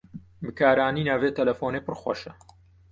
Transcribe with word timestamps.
Bikaranîna 0.43 1.15
vê 1.21 1.29
telefonê 1.39 1.79
pir 1.85 1.95
xweş 2.01 2.21
e. 2.29 2.31